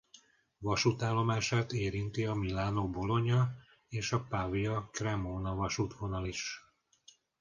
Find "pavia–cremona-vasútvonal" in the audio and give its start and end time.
4.29-6.25